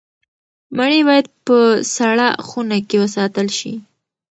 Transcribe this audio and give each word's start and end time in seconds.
مڼې 0.77 0.99
باید 1.07 1.25
په 1.45 1.57
سړه 1.95 2.27
خونه 2.47 2.77
کې 2.87 2.97
وساتل 3.03 3.47
شي. 3.57 3.73